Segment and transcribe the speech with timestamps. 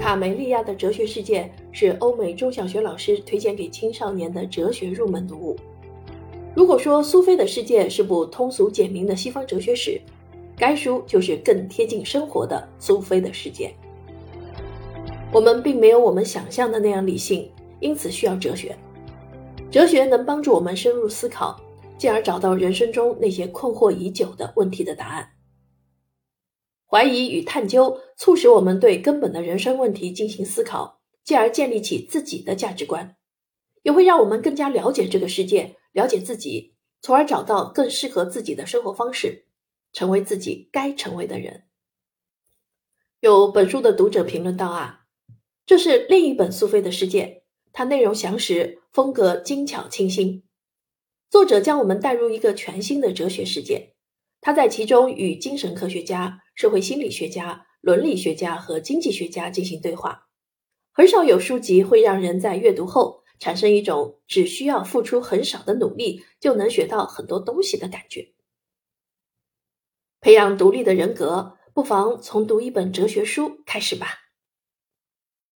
[0.00, 5.54] 卡梅利亚的哲学世界是欧美中小学老师推荐给青少年的哲学入门读物。
[6.54, 10.00] 如果说苏菲的世界是部通俗简明的西方哲学史，
[10.56, 13.72] 该书就是更贴近生活的苏菲的世界。
[15.30, 17.48] 我们并没有我们想象的那样理性，
[17.78, 18.74] 因此需要哲学。
[19.70, 21.60] 哲学能帮助我们深入思考，
[21.98, 25.28] 进而找到人生中那些困惑已久的问题的答案。
[26.90, 33.14] 怀疑与探究促使我们对根本的人生问题进行思考，进而建立起自己的价值观，
[33.82, 39.44] 也会让我们更加了解这个世界，了解自己，从而找到更适合自己的生活方式，
[39.92, 41.62] 成为自己该成为的人。
[43.20, 45.02] 有本书的读者评论道：“啊，
[45.64, 50.42] 这是另一本苏菲的世界，它内容详实，风格精巧清新。
[51.30, 53.94] 作者将我们带入一个全新的哲学世界。”
[54.40, 60.28] 他在其中与精神科学家、社会心理学家、伦理学家和经济学家进行对话。
[60.92, 68.32] 很少有书籍会让人在阅读后产生一种只需要付出很少的努力就能学到很多东西的感觉。
[70.20, 74.29] 培养独立的人格，不妨从读一本哲学书开始吧。